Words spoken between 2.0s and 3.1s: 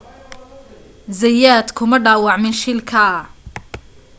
dhaawacmin shilka